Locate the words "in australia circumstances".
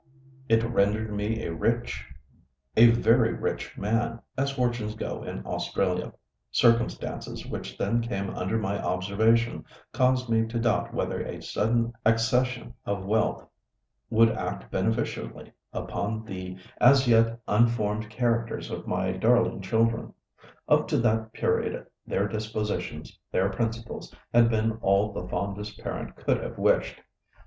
5.21-7.45